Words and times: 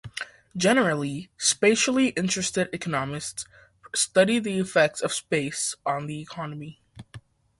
Generally, 0.57 1.29
spatially 1.37 2.07
interested 2.17 2.69
economists 2.73 3.45
study 3.93 4.39
the 4.39 4.57
effects 4.57 4.99
of 4.99 5.13
space 5.13 5.75
"on 5.85 6.07
the 6.07 6.19
economy". 6.19 6.81